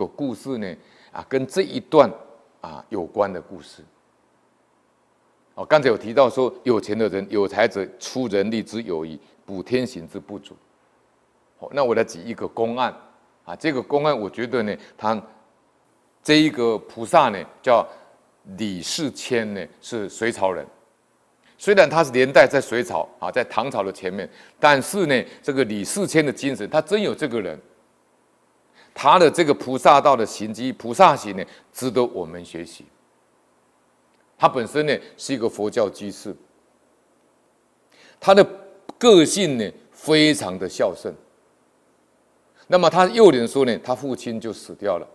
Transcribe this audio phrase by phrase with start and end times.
[0.00, 0.76] 个故事呢，
[1.12, 2.10] 啊，跟这一段
[2.62, 3.82] 啊有关的故事。
[5.54, 10.56] 哦，刚才有提到说，有钱的人有才者出人力之有余，补天行之不足。
[11.58, 12.94] 哦，那我来举一个公案
[13.44, 15.22] 啊，这个公案我觉得呢，他
[16.22, 17.86] 这一个菩萨呢叫
[18.56, 20.66] 李世谦呢，是隋朝人。
[21.58, 24.26] 虽然他是年代在隋朝啊，在唐朝的前面，
[24.58, 27.60] 但是呢，这个李世谦的精神，他真有这个人，
[29.02, 31.42] 他的这个菩萨道的行迹、菩萨行呢，
[31.72, 32.84] 值得我们学习。
[34.36, 36.36] 他本身呢是一个佛教居士，
[38.20, 38.46] 他的
[38.98, 41.14] 个性呢非常的孝顺。
[42.66, 45.08] 那么他幼年的时候呢，他父亲就死掉了，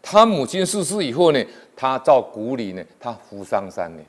[0.00, 4.06] 他母亲逝世以后呢，他到谷里呢，他服丧三年。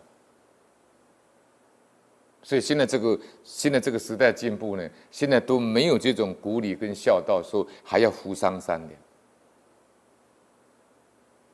[2.45, 8.99] 所以现在这个现在这个时代进步呢，现在都没有这种古礼跟孝道，说还要服丧三年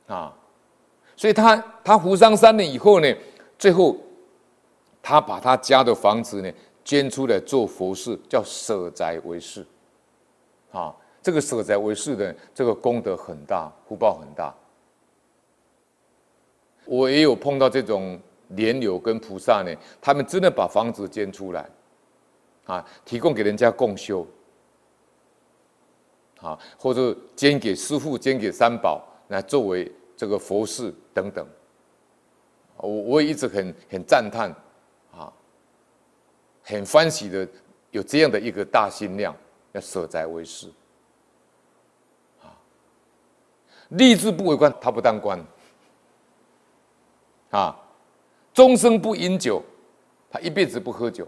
[0.08, 0.36] 啊。
[1.16, 3.16] 所以他他服丧三年以后呢，
[3.60, 3.96] 最后
[5.00, 6.52] 他把他家的房子呢
[6.84, 9.64] 捐出来做佛事，叫舍宅为寺
[10.72, 10.96] 啊。
[11.22, 14.56] 这个舍宅为寺的这个功德很大，福报很大。
[16.86, 18.20] 我也有碰到这种。
[18.50, 21.70] 莲友跟菩萨呢，他们真的把房子捐出来，
[22.66, 24.26] 啊，提供给人家共修，
[26.42, 31.48] 啊，或者捐给师父、捐给三宝，来作为这个佛事等等。
[32.78, 34.50] 我我也一直很很赞叹，
[35.12, 35.32] 啊，
[36.64, 37.48] 很欢喜的
[37.92, 39.36] 有这样的一个大心量，
[39.74, 40.74] 要舍宅为寺，
[42.42, 42.50] 啊，
[43.90, 45.40] 立志不为官，他不当官，
[47.52, 47.80] 啊。
[48.60, 49.64] 终生不饮酒，
[50.30, 51.26] 他一辈子不喝酒，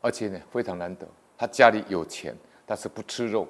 [0.00, 3.46] 而且呢非常难得，他家里有钱，但是不吃肉，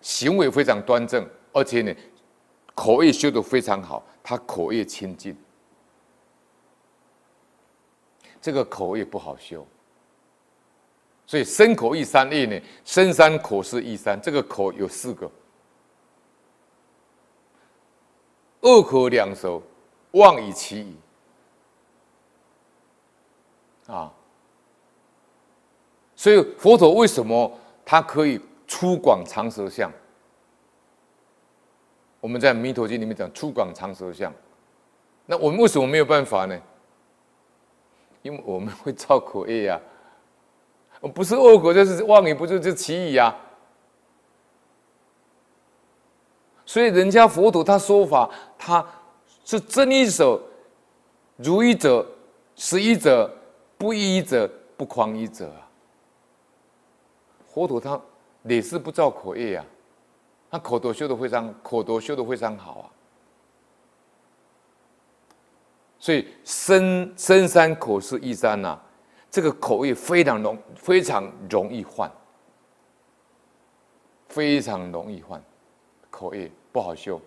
[0.00, 1.92] 行为非常端正，而且呢
[2.72, 5.36] 口业修得非常好，他口业清净。
[8.40, 9.66] 这个口业不好修，
[11.26, 15.28] 所以身口意三业呢，身三口是意三，这个口有四个。
[18.62, 19.60] 恶口两舌，
[20.12, 20.96] 妄以其意
[23.86, 24.12] 啊！
[26.16, 27.52] 所以佛陀为什么
[27.84, 29.92] 他可以粗广长舌相？
[32.20, 34.32] 我们在《弥陀经》里面讲粗广长舌相，
[35.26, 36.56] 那我们为什么没有办法呢？
[38.22, 39.80] 因为我们会造口业呀，
[41.12, 43.34] 不是恶口就是妄语，不就是其意呀？
[46.72, 48.82] 所以，人家佛陀他说法，他
[49.44, 50.42] 是真一者、
[51.36, 52.06] 如一者、
[52.56, 53.30] 实一者、
[53.76, 55.52] 不异义者、不狂一者。
[57.46, 58.00] 佛陀他
[58.44, 59.66] 也是不造口业啊，
[60.50, 62.88] 他口德修的非常，口德修的非常好啊。
[65.98, 68.80] 所以深深山口四意三呐，
[69.30, 72.10] 这个口业非常容非常容易患，
[74.30, 75.38] 非常容易患
[76.10, 76.50] 口业。
[76.72, 77.20] 不好修，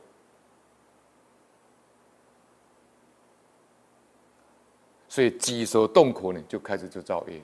[5.08, 7.40] 所以举手动口呢，就开始就造业。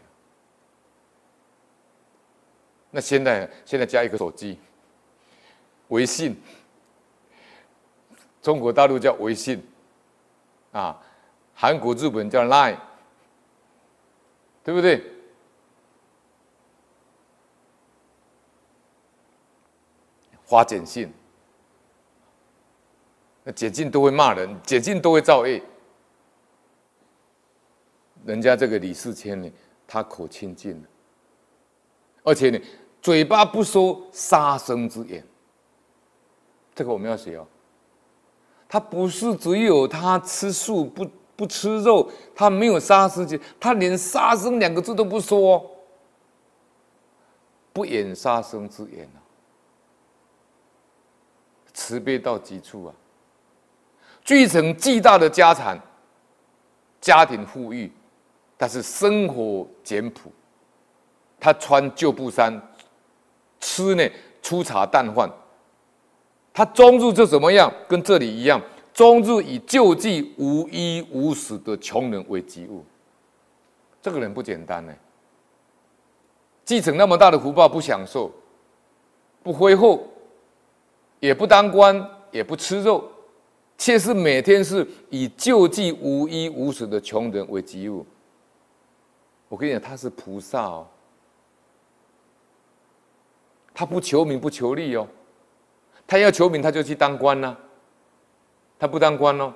[2.89, 4.59] 那现在现在加一个手机，
[5.89, 6.35] 微信，
[8.41, 9.63] 中国大陆叫微信，
[10.71, 10.99] 啊，
[11.53, 12.79] 韩国、日本叫 Line，
[14.63, 15.03] 对不对？
[20.43, 21.09] 发简讯。
[23.43, 25.61] 那解禁都会骂人，解禁都会造业。
[28.23, 29.51] 人家这个李世谦呢，
[29.87, 30.83] 他口清净，
[32.23, 32.59] 而且呢，
[33.01, 35.25] 嘴巴不说杀生之言。
[36.75, 37.47] 这个我们要学哦。
[38.69, 45.69] 他不是只有他吃素不不吃肉，他没有杀生之，他连杀生两个字都不说，
[47.73, 49.17] 不演杀生之言啊，
[51.73, 52.93] 慈悲到极处啊。
[54.31, 55.77] 继承巨大的家产，
[57.01, 57.91] 家庭富裕，
[58.55, 60.31] 但是生活简朴。
[61.37, 62.61] 他穿旧布衫，
[63.59, 64.09] 吃呢
[64.41, 65.29] 粗茶淡饭。
[66.53, 67.69] 他终日就怎么样？
[67.89, 68.61] 跟这里一样，
[68.93, 72.85] 终日以救济无衣无食的穷人为己务。
[74.01, 74.93] 这个人不简单呢。
[76.63, 78.31] 继承那么大的福报，不享受，
[79.43, 80.01] 不挥霍，
[81.19, 83.10] 也不当官，也不吃肉。
[83.81, 88.05] 却是每天是以救济无衣无食的穷人为己务。
[89.49, 90.87] 我跟你讲，他是菩萨哦。
[93.73, 95.07] 他不求名不求利哦，
[96.05, 97.57] 他要求名他就去当官呐、
[98.77, 99.51] 他不当官哦。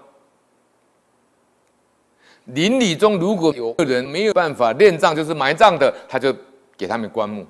[2.45, 6.35] 邻里中如果有个人没有办法殓葬，就是埋葬的，他就
[6.75, 7.45] 给他们棺木。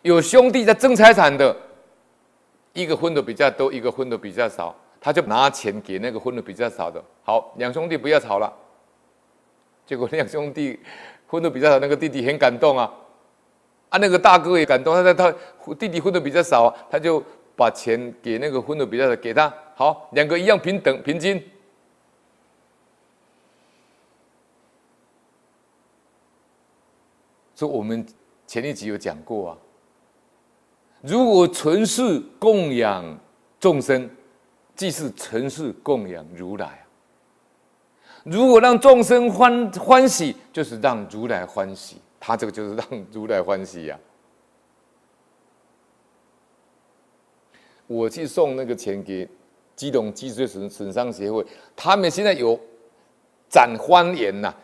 [0.00, 1.54] 有兄弟在争财产的，
[2.72, 7.02] 一个分的比较多，一个分的比较少，他就拿钱给那个分的比较少的。
[7.24, 8.50] 好，两兄弟不要吵了。
[9.84, 10.78] 结果两兄弟
[11.28, 12.90] 分的比较少，那个弟弟很感动啊，
[13.88, 15.32] 啊，那个大哥也感动，他他
[15.74, 17.20] 弟弟分的比较少啊，他就
[17.56, 19.52] 把钱给那个分的比较少，给他。
[19.74, 21.42] 好，两个一样平等平均。
[27.54, 28.06] 所以我们
[28.46, 29.58] 前一集有讲过啊，
[31.00, 33.18] 如果纯是供养
[33.58, 34.08] 众生，
[34.74, 36.86] 即是纯是供养如来啊。
[38.24, 41.96] 如果让众生欢欢喜，就是让如来欢喜。
[42.20, 43.98] 他这个就是让如来欢喜呀、
[47.86, 49.28] 我去送那个钱给
[49.74, 52.58] 基隆脊髓损损伤协会，他们现在有
[53.48, 54.54] 展欢颜呐，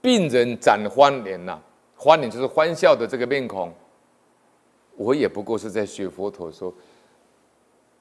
[0.00, 1.60] 病人展欢颜呐。
[1.96, 3.72] 欢脸就是欢笑的这个面孔，
[4.96, 6.74] 我也不过是在学佛陀说，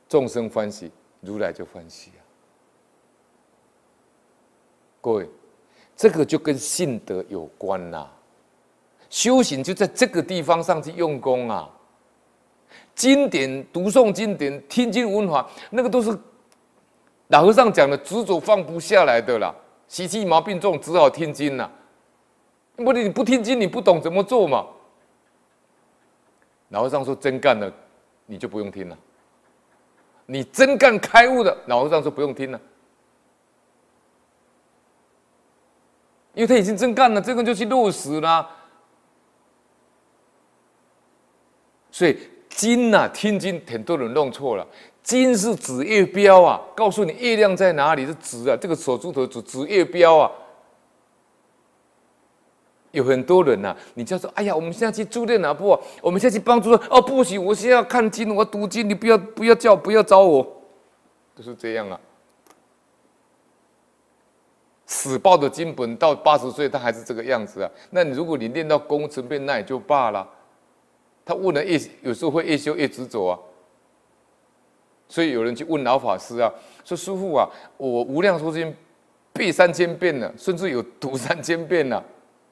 [0.10, 0.92] 众生欢喜，
[1.24, 2.22] 如来就欢喜啊。
[5.02, 5.30] 各位，
[5.96, 8.10] 这个就跟信德有关呐、
[9.10, 11.70] 修行就在这个地方上去用功啊。
[12.96, 16.18] 经典读诵经典，听经闻法，那个都是
[17.28, 19.54] 老和尚讲的执着放不下来的啦，
[19.88, 21.72] 习气毛病重，只好听经呐、啊。
[22.78, 24.68] 不，你不听经，你不懂怎么做嘛。
[26.70, 27.72] 老和尚说真干了，
[28.26, 28.98] 你就不用听了。
[30.34, 32.60] 你真干开悟的，老和尚说不用听了，
[36.34, 38.50] 因为他已经真干了，这个就去落实了。
[41.92, 42.18] 所以
[42.50, 44.68] 经呐、啊，听经很多人弄错了，
[45.04, 50.32] 经是指业标啊，告诉你月亮在哪里是指啊，这个手指头指指业标啊。
[52.94, 55.80] 有很多人呐、啊，你叫做哎呀，我们现在去助念哪部啊？
[56.00, 60.44] 我们现在去帮助哦，不行，我现在要看经，我要读经，你不要不要叫，不要找我，
[61.36, 62.00] 都是这样啊。
[64.86, 67.72] 死抱的经本到八十岁，他还是这个样子啊。
[67.90, 70.30] 那你如果你练到功成变那也就罢了。
[71.26, 73.40] 他问了越有时候会越修越执着啊。
[75.08, 76.54] 所以有人去问老法师啊，
[76.86, 78.76] 说师傅啊，我无量寿经
[79.32, 82.04] 背三千遍了，甚至有读三千遍了。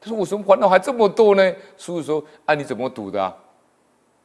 [0.04, 1.44] 他说：“我什么烦恼还这么多呢？”
[1.78, 3.38] 师父说：“啊，你怎么读的啊？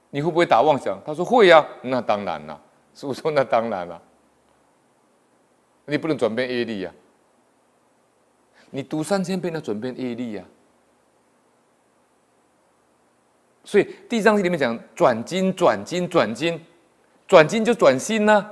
[0.09, 2.59] 你会不会打妄想？”他说：“会呀。”那当然了。
[2.95, 4.01] 师父说：“那当然了。
[5.85, 6.91] 你不能转变业力呀。
[8.71, 10.45] 你读三千遍，那转变业力呀。
[13.63, 16.65] 所以《地藏经》里面讲转经、转经、转经，
[17.29, 18.51] 转经就转心呐。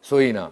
[0.00, 0.50] 所以呢。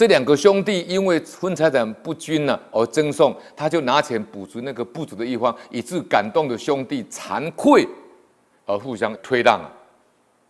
[0.00, 7.86] 这两个兄弟因为分财产不均了而争讼，他就拿钱补足那个不足的一方，以致感动的兄弟惭愧
[8.64, 9.70] 而互相推让啊。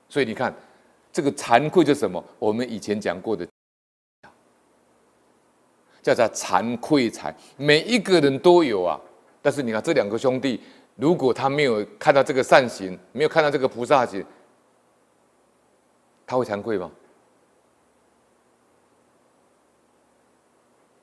[0.09, 0.55] 所以你看，
[1.13, 2.25] 这个惭愧是什么？
[2.39, 3.45] 我们以前讲过的，
[6.01, 9.01] 叫做惭愧财，每一个人都有啊。
[9.43, 10.61] 但是你看这两个兄弟，
[10.95, 14.25] 如果他没有看到这个善行，没有看到这个菩萨行，
[16.25, 16.89] 他会惭愧吗？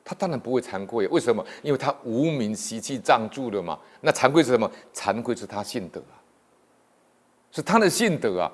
[0.08, 1.46] 他当然不会惭愧，为什么？
[1.62, 3.78] 因为他无名习气障住了嘛。
[4.00, 4.72] 那惭愧是什么？
[4.94, 6.16] 惭愧是他信德啊，
[7.52, 8.50] 是他的信德啊。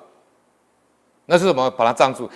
[1.26, 1.70] 那是什么？
[1.70, 2.28] 把他障住，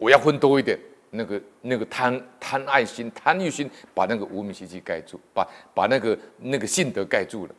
[0.00, 0.76] 我要分多一点。
[1.10, 7.54] 那个那个贪贪爱心、贪欲心，把那个无名习气盖住，把把那个那个信德盖住了。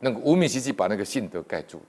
[0.00, 1.86] 那个无名习气把那个信德盖住了。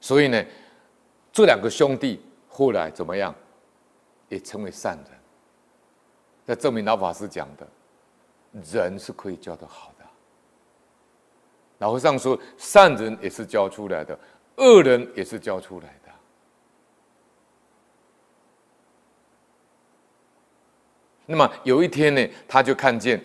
[0.00, 0.42] 所以呢，
[1.30, 3.34] 这两个兄弟后来怎么样？
[4.28, 5.06] 也成为善人，
[6.46, 7.68] 这证明老法师讲的，
[8.72, 10.04] 人是可以教得好的。
[11.78, 14.18] 老和尚说，善人也是教出来的，
[14.56, 16.12] 恶人也是教出来的。
[21.26, 23.22] 那么有一天呢，他就看见，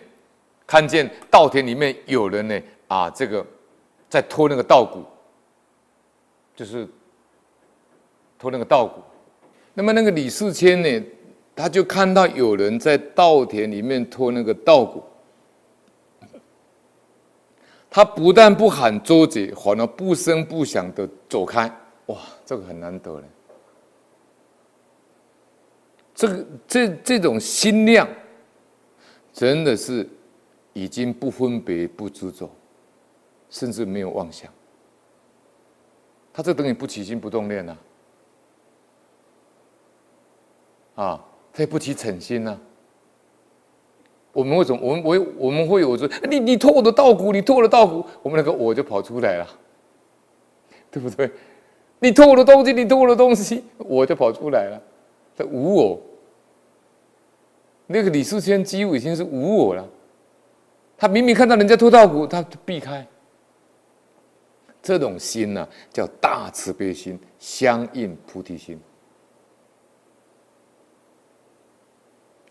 [0.66, 3.46] 看见稻田里面有人呢，啊，这个
[4.08, 5.04] 在拖那个稻谷，
[6.54, 6.88] 就是
[8.38, 9.00] 拖那个稻谷。
[9.74, 11.06] 那么那个李世谦呢，
[11.54, 15.02] 他就看到有人在稻田里面拖那个稻谷，
[17.90, 21.70] 他不但不喊周劫，反而不声不响的走开。
[22.06, 23.26] 哇，这个很难得嘞。
[26.14, 28.06] 这个这这种心量
[29.32, 30.06] 真的是
[30.74, 32.50] 已经不分别、不执着，
[33.48, 34.52] 甚至没有妄想。
[36.32, 37.78] 他这等于不起心不动念呐，啊，
[41.02, 42.58] 啊他也不起诚心呐。
[44.32, 44.80] 我们为什么？
[44.80, 49.46] 我们我我们会有说，你你偷我的稻谷，你偷我的稻谷，我们那个我就跑出来了，
[50.90, 51.30] 对不对？
[51.98, 54.80] 你偷我的东西，你偷我的东西，我就跑出来了。
[55.36, 56.00] 这无我，
[57.86, 59.86] 那个李世谦几乎已经是无我了。
[60.96, 63.06] 他明明看到人家偷稻谷，他避开。
[64.82, 68.80] 这种心呢、叫大慈悲心，相应菩提心，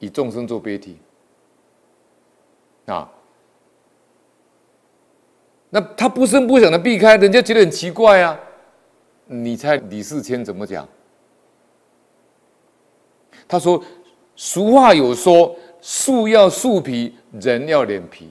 [0.01, 0.98] 以众生做悲体
[2.88, 3.10] 啊。
[5.70, 8.38] 那他不声不响的避开，人家觉得很奇怪啊。
[9.25, 10.86] 你猜李世谦怎么讲？
[13.48, 13.81] 他说
[14.36, 18.29] ：“俗话有说，树要树皮，人要脸皮。”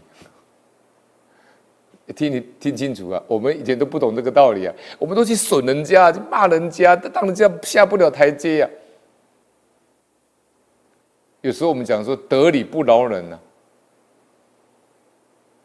[2.17, 3.23] 听你听清楚啊！
[3.29, 8.80] 我们以前都不懂这个道理啊，我们都去损人家，去骂人家，当人家下不了台阶呀、啊。
[11.41, 13.41] 有时候我们讲说得理不饶人呐、啊，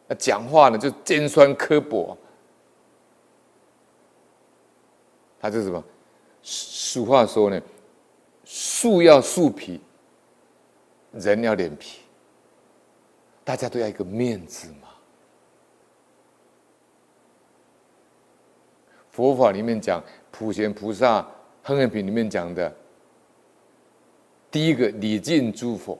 [0.08, 2.16] 那讲话呢就尖酸刻薄。
[5.38, 5.82] 他这是什么？
[6.42, 7.60] 俗话说呢，
[8.44, 9.80] 树要树皮，
[11.12, 12.00] 人要脸皮，
[13.44, 14.88] 大家都要一个面子嘛。
[19.10, 21.20] 佛法里面讲普贤菩萨
[21.62, 22.74] 《行愿品》里面讲的，
[24.56, 25.98] 第一个礼敬诸佛，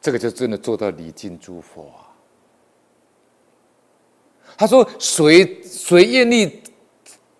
[0.00, 2.10] 这个就真的做到礼敬诸佛啊。
[4.58, 6.60] 他说：“谁谁愿意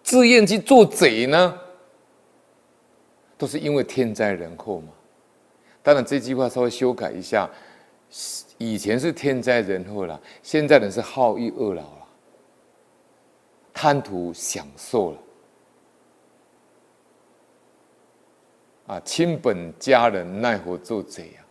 [0.05, 1.59] 自愿去做贼呢？
[3.37, 4.93] 都是因为天灾人祸嘛。
[5.83, 7.51] 当然这句话稍微修改一下，
[8.59, 12.07] 以前是天灾人祸了，现在人是好逸恶劳了。”
[13.75, 15.19] 贪图享受了
[18.93, 19.01] 啊！
[19.07, 21.45] 亲本家人奈何做贼呀？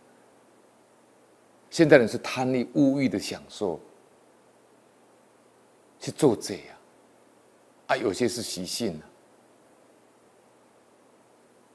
[1.70, 3.80] 现在人是贪利物欲的享受，
[5.98, 6.78] 去做贼呀！
[7.88, 9.02] 啊，有些是习性啊。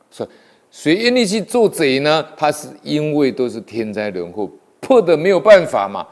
[0.09, 0.29] 所以，
[0.71, 2.23] 谁愿意去做贼呢？
[2.37, 6.07] 他是因为都是天灾人祸，迫得没有办法嘛。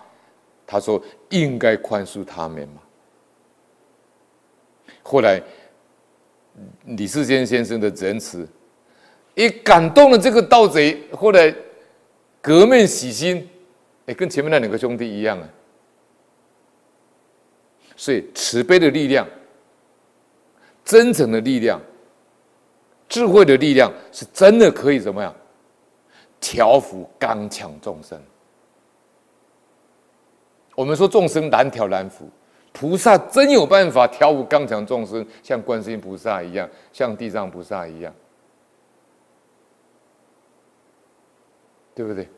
[0.68, 2.82] 他说应该宽恕他们嘛。
[5.02, 5.42] 后来，
[6.84, 8.46] 李世坚先生的仁慈，
[9.36, 11.00] 也感动了这个盗贼。
[11.12, 11.54] 后来
[12.42, 13.48] 革面洗心，
[14.08, 15.48] 也，跟前面那两个兄弟一样啊。
[17.96, 19.28] 所以慈悲的力量、
[20.84, 21.80] 真诚的力量、
[23.08, 25.34] 智慧的力量，是真的可以怎么样？
[26.42, 28.22] 调伏刚强众生。
[30.76, 32.30] 我们说众生难调难伏。
[32.74, 38.14] 菩萨真有办法调伏刚强众生，像观世音菩萨一样，像地藏菩萨一样，
[41.96, 42.30] 对不对？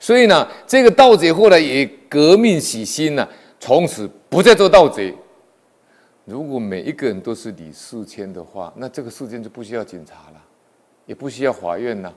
[0.00, 3.26] 所以呢，这个盗贼后来也革命洗心了，
[3.60, 5.14] 从此不再做盗贼。
[6.24, 10.44] 如果每一个人都是李世谦的话，那这个世界就不需要警察了，
[11.06, 12.12] 也不需要法院了，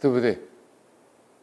[0.00, 0.38] 对不对？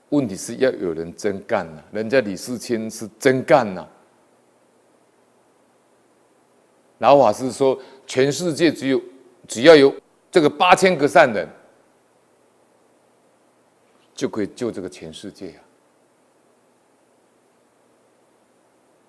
[0.09, 3.87] 问题是要有人真干呐，人家李世谦是真干呐。
[6.99, 9.01] 老法师说，全世界只有
[9.47, 9.93] 只要有
[10.31, 11.47] 这个八千个善人，
[14.15, 15.61] 就可以救这个全世界啊！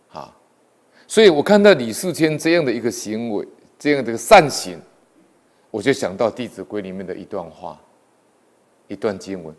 [0.08, 0.34] 好，
[1.06, 3.46] 所以我看到李世谦这样的一个行为，
[3.78, 4.78] 这样的一个善行，
[5.70, 7.80] 我就想到《弟子规》里面的一段话，
[8.86, 9.54] 一段经文。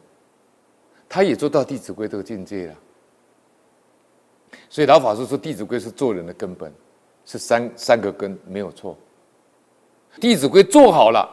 [1.08, 2.76] 他也做到《弟子规》这个境界了，
[4.70, 6.72] 所以老法师说，《弟子规》是做人的根本，
[7.30, 8.98] 是三三个根，没有错。
[10.20, 11.30] 《弟子规》做好了，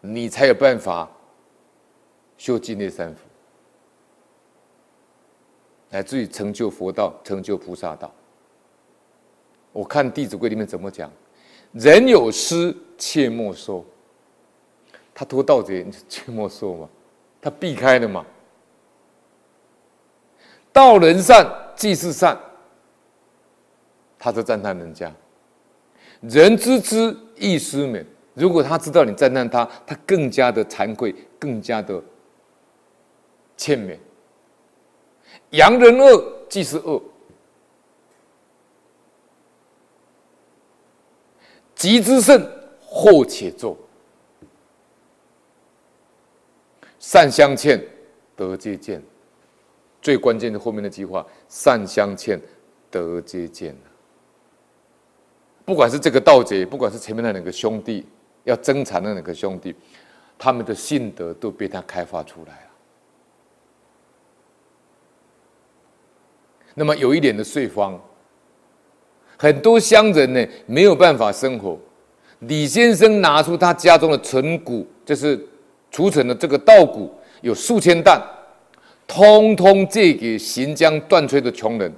[0.00, 1.10] 你才有办法
[2.36, 3.20] 修净业三福，
[5.90, 8.08] 乃至于成就佛道，成就菩萨道。
[9.72, 11.10] 我看《弟子规》里面怎么讲
[11.74, 13.84] ：“人有失，切莫收。”
[15.12, 16.88] 他脱盗贼，你切莫收嘛，
[17.40, 18.24] 他避开了嘛。
[20.72, 22.38] 道人善，即是善。
[24.18, 25.12] 他就赞叹人家。
[26.20, 28.04] 人知之，亦思勉。
[28.34, 32.02] 如果他知道你赞叹他，他更加的惭愧，更加的
[33.56, 33.96] 欠勉。
[35.50, 37.02] 扬人恶，即是恶。
[41.74, 42.44] 急之甚，
[42.80, 43.78] 祸且作。
[46.98, 47.80] 善相劝，
[48.34, 49.00] 德皆见。
[50.02, 52.40] 最关键的后面那句话：善相劝，
[52.90, 53.76] 德皆见。
[55.68, 58.02] 不管是这个盗贼，不管是前面那两个兄弟
[58.44, 59.74] 要争产的那两个兄弟，
[60.38, 62.70] 他们的性德都被他开发出来了。
[66.74, 68.00] 那么有一点的税方，
[69.36, 71.78] 很多乡人呢没有办法生活。
[72.38, 75.38] 李先生拿出他家中的存谷，就是
[75.90, 78.18] 储存的这个稻谷，有数千担，
[79.06, 81.92] 通通借给行将断炊的穷人。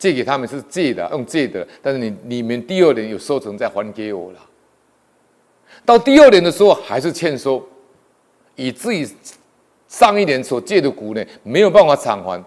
[0.00, 4.40] 借给他们是借的，用借的，但是你你们第二年有收成再还给我了。
[5.84, 7.62] 到第二年的时候还是欠收，
[8.56, 9.06] 以至于
[9.86, 12.42] 上一年所借的谷呢没有办法偿还。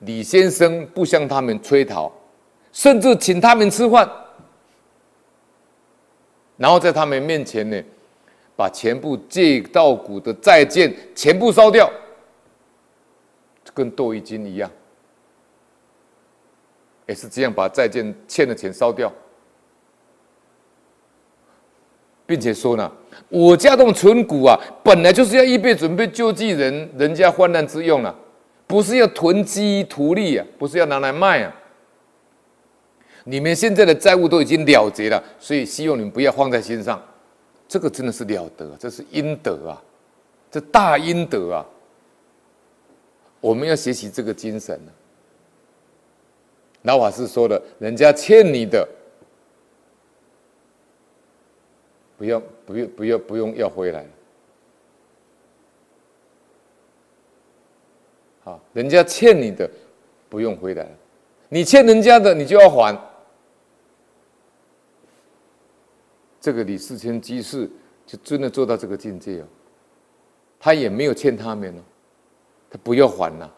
[0.00, 2.12] 李先生不向他们催讨，
[2.72, 4.08] 甚至请他们吃饭，
[6.56, 7.82] 然后在他们面前呢，
[8.54, 11.90] 把全部借稻谷的债券全部烧掉，
[13.74, 14.70] 跟窦玉金一样，
[17.12, 19.12] 也是这样把债券欠的钱烧掉，
[22.24, 22.90] 并且说呢，
[23.28, 28.18] 我家中存股啊，本来就是要预备准备救济人人家患难之用了。
[28.66, 31.54] 不是要囤积图利啊，不是要拿来卖啊。
[33.24, 36.98] 你们现在的债务都已经了结了，所以希望你们不要放在心上。
[37.68, 39.82] 这个真的是了得，这是阴德啊，
[40.50, 41.66] 这大阴德啊。
[43.40, 45.01] 我们要学习这个精神啊。
[46.82, 48.88] 老法师说的，人家欠你的，
[52.16, 54.06] 不要不用不要不用要回来。
[58.44, 59.70] 好，人家欠你的，
[60.28, 60.84] 不用回来；
[61.48, 62.98] 你欠人家的，你就要还。
[66.40, 67.70] 这个李世谦居士
[68.04, 69.46] 就真的做到这个境界哦，
[70.58, 71.82] 他也没有欠他们哦，
[72.68, 73.54] 他不要还了。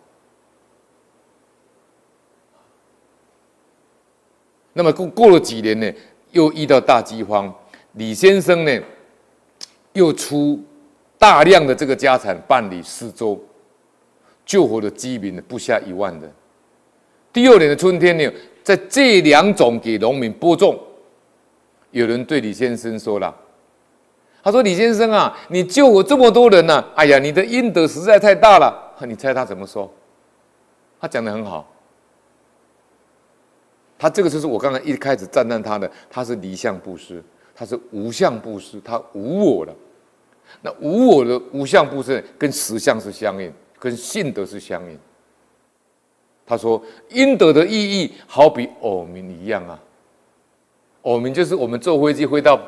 [4.74, 5.90] 那么过过了几年呢，
[6.32, 7.52] 又遇到大饥荒，
[7.92, 8.80] 李先生呢，
[9.94, 10.62] 又出
[11.18, 13.42] 大量的这个家产办理施粥。
[14.44, 16.30] 救活的饥民不下一万人。
[17.32, 18.30] 第二年的春天呢，
[18.62, 20.78] 在这两种给农民播种。
[21.92, 23.34] 有人对李先生说了
[24.44, 29.90] ：“他说李先生啊，你救我这么多人呢、哎呀，你的阴德实在太大了。”你猜他怎么说？
[31.00, 31.66] 他讲的很好。
[33.98, 37.22] 他这个就是我刚才一开始赞叹他的，他是离相布施，
[37.54, 39.74] 他是无相布施，他无我的。
[40.62, 43.52] 那无我的无相布施跟实相是相应。
[43.76, 44.98] 跟信德是相应。
[46.46, 49.78] 他说：“阴德的意义好比偶鸣一样啊，
[51.02, 52.58] 偶鸣就是我们坐飞机飞到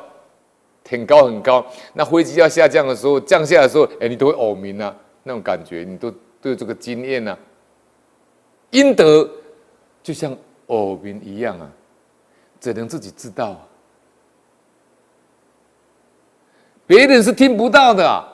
[0.87, 7.35] 很高很高，那飞机要下降的时候，降下来的时候，哎，你都会偶鸣啊，那种感觉，你都都有这个经验啊。
[8.69, 9.27] 阴德
[10.03, 11.71] 就像偶鸣一样啊，
[12.59, 13.67] 只能自己知道，
[16.85, 18.33] 别人是听不到的啊。”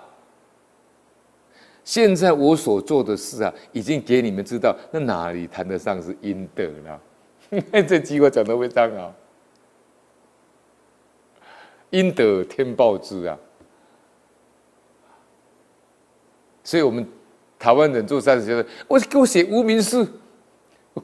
[1.83, 7.01] 现在我所做的事啊，已经给你们知道，那哪里谈得上是阴德了？
[7.85, 9.13] 这句话讲得非常好，
[11.89, 13.37] 阴德天报之啊！
[16.63, 17.05] 所以，我们
[17.59, 20.07] 台湾人做善事，觉得我给我写无名氏，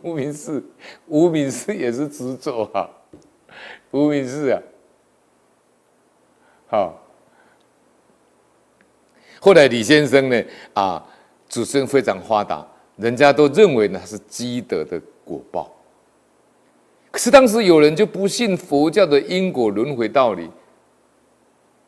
[0.02, 0.64] 无名氏，
[1.08, 2.90] 无名氏也是执着啊，
[3.92, 4.62] 无名氏啊，
[6.68, 7.02] 好。
[9.42, 11.06] 后来李先生呢，啊，
[11.48, 12.66] 子孙非常发达，
[12.98, 15.72] 人家都认为呢是积德的果报。
[17.10, 20.50] 可是当时有人就不信佛教的因果轮回道理，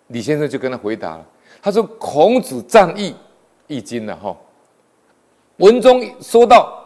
[0.08, 1.26] 李先生就跟他回答了，
[1.62, 3.14] 他说：“孔子赞易，
[3.68, 4.36] 易经了哈，
[5.58, 6.81] 文中说到，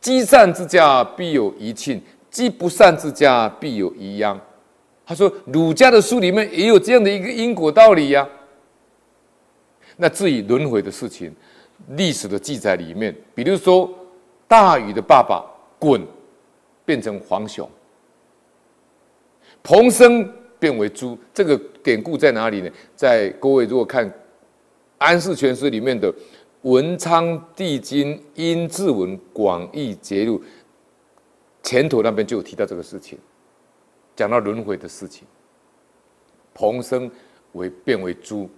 [0.00, 4.40] 积善之家必有余庆，积不善之家必有余殃。”
[5.04, 8.28] 他说儒家的书里面也有这样的一个因果道理呀、
[9.96, 11.34] 那至于轮回的事情，
[11.96, 13.92] 历史的记载里面，比如说
[14.46, 15.44] 大禹的爸爸
[15.80, 16.00] 鲧
[16.84, 17.68] 变成黄熊，
[19.62, 22.70] 彭生变为猪，这个典故在哪里呢？
[22.94, 24.08] 在各位如果看
[24.98, 26.12] 《安世全书》里面的
[26.62, 30.38] 《文昌帝君阴騭文广义节录》
[31.62, 33.18] 前头那边就有提到这个事情，
[34.14, 35.26] 讲到轮回的事情，
[36.52, 37.10] 彭生
[37.52, 38.48] 为变为猪。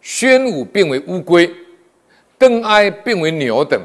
[0.00, 1.52] 宣武变为乌龟，
[2.38, 3.80] 邓艾变为牛等，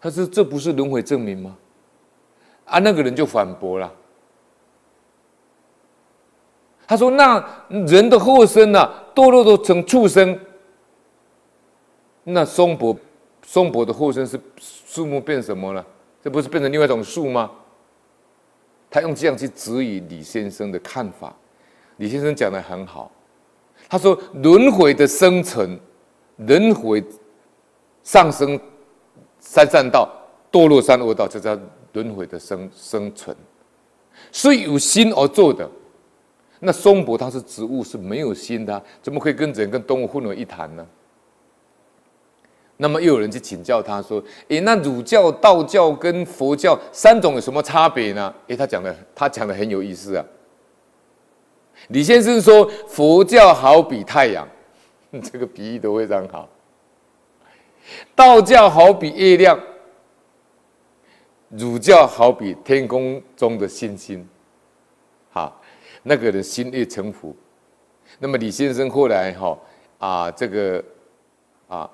[0.00, 1.56] 他说：“这不是轮回证明吗？”
[2.66, 3.92] 啊，那个人就反驳了。
[6.88, 9.04] 他说：“那人的后生呢、啊？
[9.14, 10.36] 堕落都成畜生，
[12.28, 12.96] 那松柏，
[13.44, 15.86] 松柏的后身是树木变什么了？
[16.20, 17.48] 这不是变成另外一种树吗？
[18.90, 21.32] 他用这样去质疑李先生的看法。
[21.98, 23.12] 李先生讲的很好，
[23.88, 25.78] 他说轮回的生成，
[26.38, 27.02] 轮回
[28.02, 28.58] 上升
[29.38, 30.10] 三善道，
[30.50, 31.56] 堕落三恶道，这叫
[31.92, 33.36] 轮回的生生存，
[34.32, 35.70] 是有心而做的。
[36.58, 40.84] 那松柏它是植物，是没有心的，怎么可以跟人跟动物混为一谈呢？
[42.78, 50.24] 那么又有人去请教他说：“诶，那儒教、道教跟佛教三种有什么差别呢？”诶，他讲的他讲的很有意思啊。
[51.88, 54.46] 李先生说：“佛教好比太阳，
[55.22, 56.46] 这个比喻都非常好。
[58.14, 59.58] 道教好比月亮，
[61.48, 64.28] 儒教好比天空中的星星。
[65.30, 65.58] 好，
[66.02, 67.34] 那个人心悦诚服。
[68.18, 69.58] 那么李先生后来哈
[69.98, 70.84] 啊，这个
[71.68, 71.90] 啊。”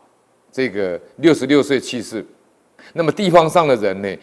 [0.52, 2.24] 这个六十六岁去世，
[2.92, 4.18] 那么地方上的人呢，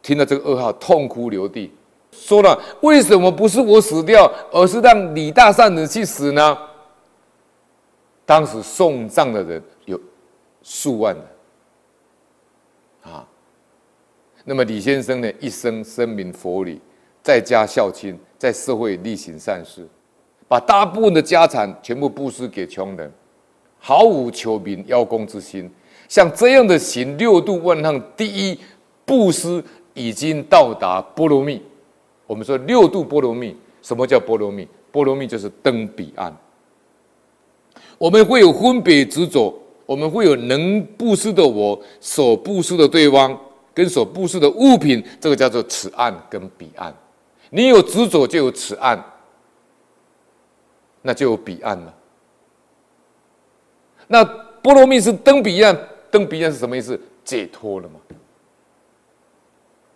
[0.00, 1.70] 听到这个噩耗，痛哭流涕，
[2.10, 6.58] 说了：为什么不是我死掉，而是让李大善人去死呢？
[8.24, 10.00] 当时送葬的人有
[10.62, 11.24] 数万人，
[13.12, 13.28] 啊，
[14.44, 16.80] 那么李先生呢，一生深明佛理，
[17.22, 19.86] 在家孝亲，在社会力行善事，
[20.48, 23.12] 把大部分的家产全部布施给穷人。
[23.86, 25.70] 毫无求名邀功之心，
[26.08, 28.58] 像这样的行六度万行第一
[29.04, 29.62] 布施，
[29.94, 31.62] 已经到达波罗蜜。
[32.26, 34.66] 我们说六度波罗蜜，什么叫波罗蜜？
[34.90, 36.36] 波罗蜜就是登彼岸。
[37.96, 43.38] 我们会有分别执着，我们会有能布施的我，所布施的对方
[43.72, 46.92] 跟所布施的物品，这个叫做此岸跟彼岸。
[47.50, 49.00] 你有执着，就有此岸，
[51.02, 51.94] 那就有彼岸了。
[54.06, 54.24] 那
[54.62, 55.76] 波罗蜜是登彼岸，
[56.10, 57.00] 登彼岸是什么意思？
[57.24, 57.98] 解脱了嘛？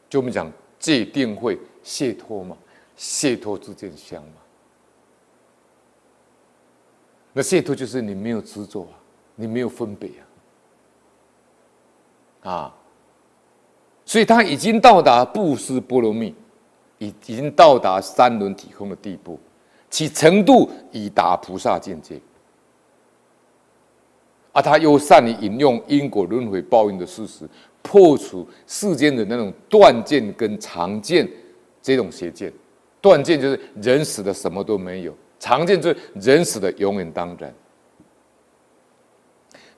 [0.08, 2.56] 就我们讲戒定慧解脱嘛，
[2.96, 4.32] 解脱之见相嘛。
[7.32, 8.98] 那解脱就是你没有执着啊，
[9.36, 10.10] 你没有分别
[12.42, 12.74] 啊，啊，
[14.04, 16.34] 所以他已经到达布施波罗蜜，
[16.98, 19.38] 已已经到达三轮体空的地步，
[19.88, 22.20] 其程度已达菩萨境界。
[24.52, 27.48] 啊，他又善于引用因果轮回报应的事实，
[27.82, 31.28] 破除世间的那种断见跟常见
[31.80, 32.52] 这种邪见。
[33.00, 37.54] 断见就是人死的什么都没有，常见就是人死的永远当然，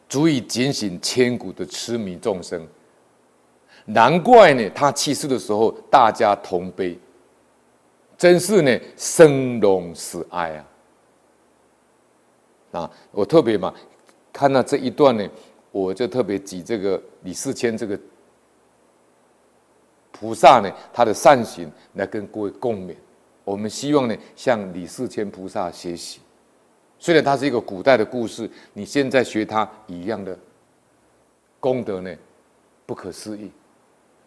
[0.09, 2.67] 足以警醒千古的痴迷众生。
[3.85, 6.99] 难怪呢，他去世的时候大家同悲，
[8.17, 10.57] 真是呢生龙死哀
[12.73, 12.81] 啊！
[12.81, 13.73] 啊，我特别嘛。
[14.33, 15.29] 看到这一段呢，
[15.71, 17.99] 我就特别举这个李世谦这个
[20.11, 22.95] 菩萨呢，他的善行来跟各位共勉。
[23.45, 26.21] 我们希望呢，向李世谦菩萨学习。
[26.99, 30.39] 虽然他是一个古代的故事，你现在学他一样的
[31.59, 32.17] 功德呢，
[32.87, 33.51] 不可思议。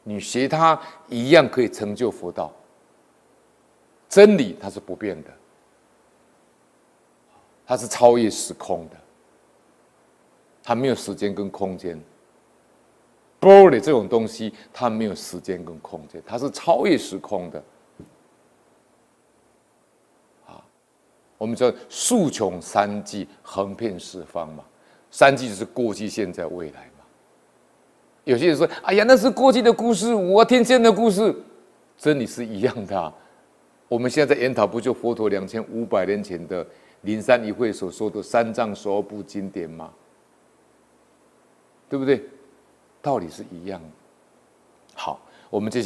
[0.03, 2.53] 你学他一样可以成就佛道。
[4.07, 5.29] 真理它是不变的，
[7.65, 8.95] 它是超越时空的。
[10.67, 11.95] 它没有时间跟空间，
[13.39, 17.63] 玻璃这种东西，它没有时间跟空间，它是超越时空的。
[20.47, 20.65] 啊，
[21.37, 24.63] 我们叫竖穷三际，横遍四方嘛。
[25.11, 27.05] 三际就是过去、现在、未来嘛。
[28.23, 31.33] 有些人说：“哎呀，那是过去的故事，我听见的故事，
[31.95, 33.13] 真理是一样的。”
[33.87, 36.65] 我们现在在研讨，不就佛陀两千五百年前的
[37.01, 39.93] 灵山一会所说的三藏十二部经典吗？
[41.95, 42.21] 对不对？
[43.01, 43.87] 道理是一样的。
[44.95, 45.17] 好，
[45.49, 45.83] 我们接下。